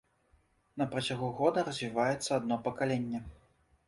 На 0.81 0.85
працягу 0.95 1.29
года 1.41 1.63
развіваецца 1.67 2.29
адно 2.39 2.57
пакаленне. 2.69 3.21